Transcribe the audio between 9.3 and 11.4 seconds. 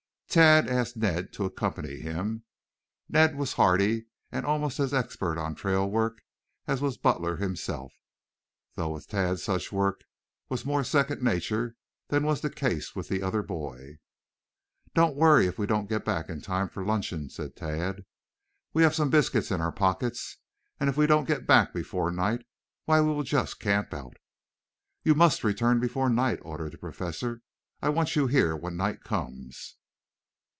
such work was more second